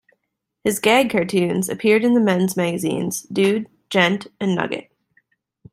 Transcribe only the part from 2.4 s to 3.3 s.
magazines